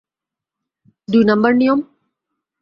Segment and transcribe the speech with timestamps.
[1.07, 1.79] দুই নাম্বার নিয়ম?